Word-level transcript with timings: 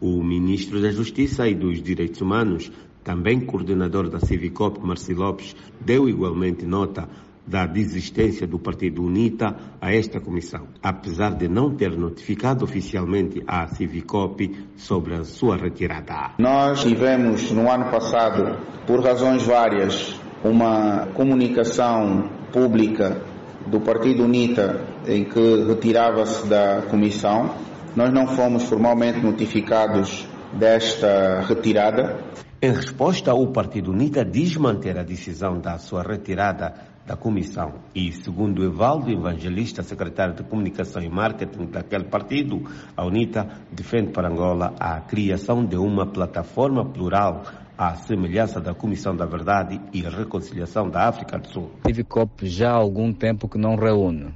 O 0.00 0.22
ministro 0.22 0.80
da 0.80 0.90
Justiça 0.90 1.48
e 1.48 1.54
dos 1.54 1.82
Direitos 1.82 2.20
Humanos, 2.20 2.70
também 3.02 3.40
coordenador 3.40 4.10
da 4.10 4.20
Civicop, 4.20 4.78
Marci 4.80 5.14
Lopes, 5.14 5.56
deu 5.80 6.08
igualmente 6.08 6.66
nota 6.66 7.08
da 7.46 7.64
desistência 7.64 8.46
do 8.46 8.58
Partido 8.58 9.02
UNITA 9.02 9.56
a 9.80 9.94
esta 9.94 10.20
comissão, 10.20 10.66
apesar 10.82 11.34
de 11.34 11.48
não 11.48 11.74
ter 11.74 11.96
notificado 11.96 12.64
oficialmente 12.64 13.42
a 13.46 13.68
Civicop 13.68 14.66
sobre 14.76 15.14
a 15.14 15.24
sua 15.24 15.56
retirada. 15.56 16.32
Nós 16.38 16.82
tivemos 16.82 17.50
no 17.52 17.70
ano 17.70 17.90
passado, 17.90 18.58
por 18.86 19.00
razões 19.00 19.44
várias, 19.44 20.20
uma 20.44 21.06
comunicação 21.14 22.28
pública 22.52 23.22
do 23.66 23.80
Partido 23.80 24.24
UNITA 24.24 24.84
em 25.06 25.24
que 25.24 25.64
retirava-se 25.64 26.46
da 26.48 26.82
comissão. 26.82 27.54
Nós 27.96 28.12
não 28.12 28.26
fomos 28.26 28.64
formalmente 28.64 29.20
notificados 29.20 30.28
desta 30.52 31.40
retirada. 31.40 32.20
Em 32.60 32.70
resposta, 32.70 33.32
o 33.32 33.46
Partido 33.50 33.90
UNITA 33.90 34.22
diz 34.22 34.54
manter 34.58 34.98
a 34.98 35.02
decisão 35.02 35.58
da 35.58 35.78
sua 35.78 36.02
retirada 36.02 36.74
da 37.06 37.16
comissão. 37.16 37.72
E, 37.94 38.12
segundo 38.12 38.62
Evaldo 38.62 39.10
Evangelista, 39.10 39.82
secretário 39.82 40.34
de 40.34 40.42
Comunicação 40.42 41.02
e 41.02 41.08
Marketing 41.08 41.64
daquele 41.70 42.04
partido, 42.04 42.64
a 42.94 43.02
UNITA 43.02 43.48
defende 43.72 44.12
para 44.12 44.28
Angola 44.28 44.74
a 44.78 45.00
criação 45.00 45.64
de 45.64 45.78
uma 45.78 46.04
plataforma 46.04 46.84
plural 46.84 47.44
à 47.78 47.94
semelhança 47.94 48.60
da 48.60 48.74
Comissão 48.74 49.16
da 49.16 49.24
Verdade 49.24 49.80
e 49.94 50.02
Reconciliação 50.02 50.90
da 50.90 51.08
África 51.08 51.38
do 51.38 51.48
Sul. 51.48 51.70
A 51.82 51.88
CIVICOP 51.88 52.46
já 52.46 52.72
há 52.72 52.76
algum 52.76 53.10
tempo 53.10 53.48
que 53.48 53.56
não 53.56 53.74
reúne, 53.74 54.34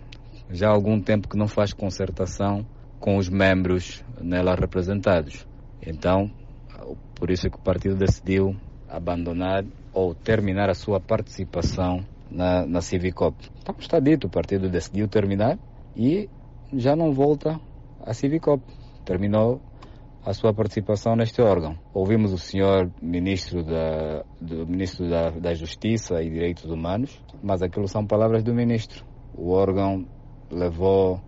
já 0.51 0.69
há 0.69 0.73
algum 0.73 0.99
tempo 0.99 1.29
que 1.29 1.37
não 1.37 1.47
faz 1.47 1.75
concertação 1.75 2.65
com 3.01 3.17
os 3.17 3.29
membros 3.29 4.05
nela 4.21 4.55
representados. 4.55 5.47
Então, 5.85 6.31
por 7.15 7.31
isso 7.31 7.47
é 7.47 7.51
que 7.51 7.57
o 7.57 7.61
partido 7.61 7.97
decidiu 7.97 8.55
abandonar 8.89 9.65
ou 9.93 10.15
terminar 10.15 10.69
a 10.69 10.75
sua 10.75 11.01
participação 11.01 12.05
na, 12.31 12.65
na 12.67 12.81
Civicop. 12.81 13.37
Então 13.61 13.75
está 13.79 13.99
dito, 13.99 14.27
o 14.27 14.31
partido 14.31 14.69
decidiu 14.69 15.09
terminar 15.09 15.59
e 15.97 16.29
já 16.73 16.95
não 16.95 17.13
volta 17.13 17.59
à 18.05 18.13
Civicop. 18.13 18.63
Terminou 19.05 19.61
a 20.25 20.35
sua 20.35 20.53
participação 20.53 21.17
neste 21.17 21.41
órgão. 21.41 21.79
Ouvimos 21.95 22.33
o 22.33 22.39
senhor 22.39 22.91
ministro 23.01 23.65
da, 23.65 24.25
do 24.41 24.67
ministro 24.67 25.09
da, 25.09 25.31
da 25.31 25.55
Justiça 25.55 26.23
e 26.23 26.31
Direitos 26.31 26.65
Humanos, 26.67 27.23
mas 27.43 27.63
aquilo 27.63 27.89
são 27.89 28.07
palavras 28.07 28.43
do 28.45 28.55
ministro. 28.55 29.05
O 29.35 29.51
órgão 29.51 30.07
levou 30.51 31.21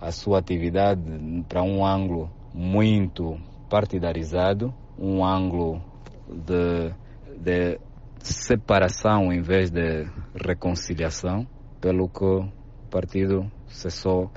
a 0.00 0.12
sua 0.12 0.38
atividade 0.38 1.00
para 1.48 1.62
um 1.62 1.84
ângulo 1.84 2.30
muito 2.54 3.38
partidarizado, 3.68 4.74
um 4.98 5.24
ângulo 5.24 5.82
de, 6.28 6.92
de 7.36 7.78
separação 8.20 9.32
em 9.32 9.40
vez 9.40 9.70
de 9.70 10.06
reconciliação, 10.34 11.46
pelo 11.80 12.08
que 12.08 12.24
o 12.24 12.48
partido 12.90 13.50
cessou 13.68 14.30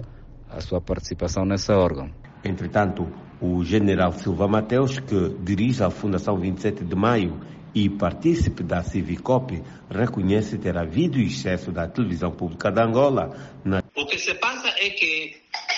a 0.50 0.60
sua 0.60 0.82
participação 0.82 1.46
nesse 1.46 1.72
órgão. 1.72 2.12
Entretanto, 2.44 3.08
o 3.40 3.64
general 3.64 4.12
Silva 4.14 4.48
Mateus, 4.48 5.00
que 5.00 5.30
dirige 5.44 5.84
a 5.84 5.90
Fundação 5.90 6.38
27 6.38 6.84
de 6.84 6.96
Maio 6.96 7.40
e 7.74 7.90
partícipe 7.90 8.64
da 8.64 8.84
Civicop, 8.84 9.62
reconhece 9.90 10.58
ter 10.58 10.78
havido 10.78 11.20
excesso 11.20 11.72
da 11.72 11.88
televisão 11.88 12.32
pública 12.32 12.72
de 12.72 12.82
Angola. 12.82 13.36
Na... 13.64 13.82
O 13.96 14.06
que 14.06 14.18
se 14.18 14.34
passa 14.36 14.68
é 14.68 14.90
que 14.90 15.36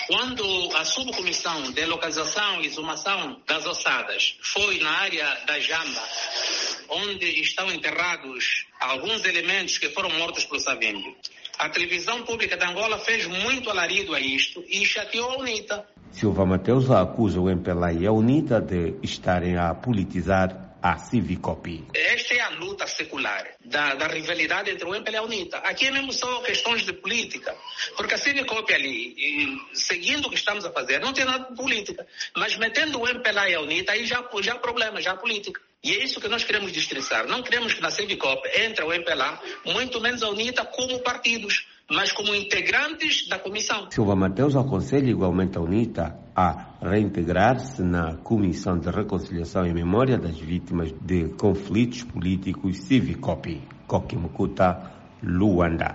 quando 0.07 0.43
a 0.75 0.83
subcomissão 0.83 1.71
de 1.71 1.85
localização 1.85 2.61
e 2.61 2.67
exumação 2.67 3.39
das 3.47 3.65
ossadas 3.65 4.37
foi 4.41 4.79
na 4.79 4.89
área 4.89 5.25
da 5.45 5.59
Jamba, 5.59 6.01
onde 6.89 7.25
estão 7.41 7.71
enterrados 7.71 8.65
alguns 8.79 9.23
elementos 9.25 9.77
que 9.77 9.89
foram 9.89 10.09
mortos 10.11 10.45
pelo 10.45 10.59
Savimbi, 10.59 11.15
a 11.59 11.69
televisão 11.69 12.23
pública 12.23 12.57
de 12.57 12.65
Angola 12.65 12.97
fez 12.97 13.27
muito 13.27 13.69
alarido 13.69 14.13
a 14.13 14.19
isto 14.19 14.63
e 14.67 14.85
chateou 14.85 15.31
a 15.31 15.37
UNITA. 15.37 15.85
Silva 16.11 16.45
Mateus 16.45 16.89
acusa 16.91 17.39
o 17.39 17.49
MPLA 17.49 17.93
e 17.93 18.05
a 18.05 18.11
UNITA 18.11 18.59
de 18.59 18.95
estarem 19.01 19.57
a 19.57 19.73
politizar 19.73 20.72
a 20.83 20.97
Civicop. 20.97 21.87
Esta 21.93 22.33
é 22.33 22.41
a 22.41 22.49
luta 22.49 22.85
secular 22.85 23.47
da, 23.63 23.95
da 23.95 24.07
rivalidade 24.07 24.69
entre 24.69 24.83
o 24.85 24.93
MPLA 24.93 25.13
e 25.13 25.15
a 25.15 25.23
UNITA. 25.23 25.57
Aqui 25.59 25.87
é 25.87 25.91
mesmo 25.91 26.11
só 26.11 26.41
questões 26.41 26.85
de 26.85 26.91
política, 26.91 27.55
porque 27.95 28.15
a 28.15 28.17
Civicop 28.17 28.71
ali, 28.73 29.15
e, 29.17 29.57
seguindo 29.73 30.25
o 30.25 30.29
que 30.29 30.35
estamos 30.35 30.65
a 30.65 30.71
fazer, 30.71 30.99
não 30.99 31.13
tem 31.13 31.23
nada 31.23 31.49
de 31.49 31.55
política, 31.55 32.05
mas 32.35 32.57
metendo 32.57 32.99
o 32.99 33.07
MPLA 33.07 33.49
e 33.49 33.55
a 33.55 33.61
UNITA, 33.61 33.93
aí 33.93 34.05
já, 34.05 34.21
já 34.41 34.55
há 34.55 34.59
problema, 34.59 35.01
já 35.01 35.13
há 35.13 35.15
política. 35.15 35.61
E 35.81 35.93
é 35.93 36.03
isso 36.03 36.19
que 36.19 36.27
nós 36.27 36.43
queremos 36.43 36.73
destrinçar. 36.73 37.27
Não 37.27 37.41
queremos 37.41 37.73
que 37.73 37.81
na 37.81 37.89
Civicop 37.89 38.45
entre 38.53 38.83
o 38.83 38.91
MPLA, 38.91 39.41
muito 39.65 40.01
menos 40.01 40.21
a 40.21 40.29
UNITA, 40.29 40.65
como 40.65 40.99
partidos 40.99 41.65
mas 41.91 42.13
como 42.13 42.33
integrantes 42.33 43.27
da 43.27 43.37
comissão. 43.37 43.91
Silva 43.91 44.15
Mateus 44.15 44.55
aconselha 44.55 45.09
igualmente 45.09 45.57
a 45.57 45.61
UNITA 45.61 46.22
a 46.35 46.75
reintegrar-se 46.81 47.83
na 47.83 48.15
Comissão 48.15 48.77
de 48.77 48.89
Reconciliação 48.89 49.65
e 49.65 49.73
Memória 49.73 50.17
das 50.17 50.39
Vítimas 50.39 50.91
de 51.01 51.29
Conflitos 51.29 52.03
Políticos 52.03 52.77
Civicop, 52.79 53.61
Kokimukuta, 53.87 54.91
Luanda. 55.21 55.91